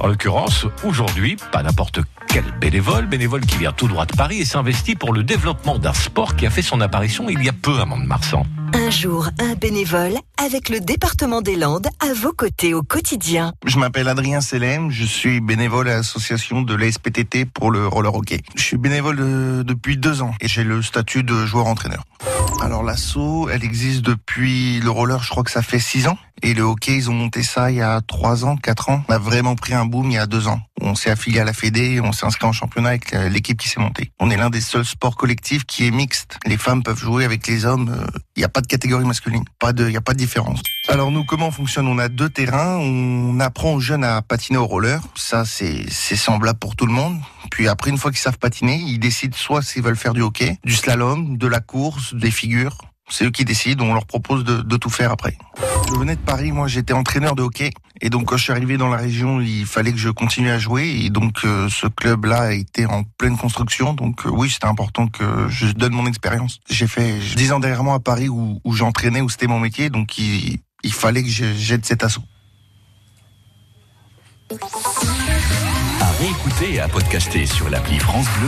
[0.00, 4.44] En l'occurrence, aujourd'hui, pas n'importe quel bénévole, bénévole qui vient tout droit de Paris et
[4.44, 7.78] s'investit pour le développement d'un sport qui a fait son apparition il y a peu
[7.80, 8.46] à Mont-de-Marsan.
[8.74, 13.54] Un jour, un bénévole avec le département des Landes à vos côtés au quotidien.
[13.64, 18.42] Je m'appelle Adrien Selem, je suis bénévole à l'association de l'ASPTT pour le roller hockey.
[18.56, 22.04] Je suis bénévole de- depuis deux ans et j'ai le statut de joueur-entraîneur.
[22.60, 26.18] Alors l'asso, elle existe depuis le roller, je crois que ça fait six ans.
[26.42, 29.02] Et le hockey, ils ont monté ça il y a trois ans, quatre ans.
[29.08, 30.60] On a vraiment pris un boom il y a deux ans.
[30.80, 33.80] On s'est affilié à la Fédé, on s'est inscrit en championnat avec l'équipe qui s'est
[33.80, 34.12] montée.
[34.20, 36.38] On est l'un des seuls sports collectifs qui est mixte.
[36.46, 37.88] Les femmes peuvent jouer avec les hommes.
[37.90, 38.06] euh,
[38.36, 39.44] Il n'y a pas de catégorie masculine.
[39.58, 40.60] Pas de, il n'y a pas de différence.
[40.88, 41.88] Alors nous, comment on fonctionne?
[41.88, 42.76] On a deux terrains.
[42.78, 45.00] On apprend aux jeunes à patiner au roller.
[45.16, 47.18] Ça, c'est c'est semblable pour tout le monde.
[47.50, 50.58] Puis après, une fois qu'ils savent patiner, ils décident soit s'ils veulent faire du hockey,
[50.64, 52.78] du slalom, de la course, des figures.
[53.10, 53.84] C'est eux qui décident.
[53.84, 55.36] On leur propose de tout faire après.
[55.88, 56.52] Je venais de Paris.
[56.52, 57.70] Moi, j'étais entraîneur de hockey.
[58.02, 60.58] Et donc, quand je suis arrivé dans la région, il fallait que je continue à
[60.58, 60.86] jouer.
[60.86, 63.94] Et donc, euh, ce club-là été en pleine construction.
[63.94, 66.60] Donc, euh, oui, c'était important que je donne mon expérience.
[66.68, 69.88] J'ai fait 10 ans derrière moi à Paris où, j'entraînais, où c'était mon métier.
[69.88, 70.60] Donc, il,
[70.92, 72.22] fallait que j'aide cet assaut.
[76.20, 78.36] Réécouter et à podcaster sur l'appli France Bleu.